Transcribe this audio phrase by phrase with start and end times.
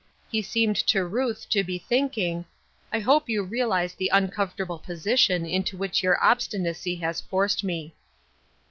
[0.31, 2.45] He seemed to Ruth to be thinking,"
[2.91, 7.93] I hope you realize the uncomfortable position into which your obsti nacy has forced me."